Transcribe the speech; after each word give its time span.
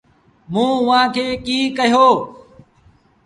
موٚنٚ 0.51 0.77
اُئآݩٚ 0.85 1.11
کي 1.15 1.25
ڪيٚ 1.45 1.73
ڪهيو۔ 1.77 2.07